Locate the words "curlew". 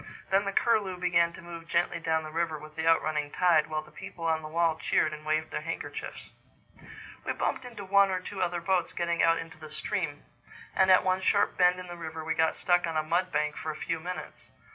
0.51-0.97